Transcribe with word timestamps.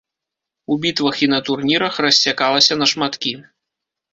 У 0.71 0.77
бітвах 0.85 1.19
і 1.27 1.29
на 1.35 1.39
турнірах 1.49 1.99
рассякалася 2.07 2.79
на 2.81 2.85
шматкі. 2.93 3.37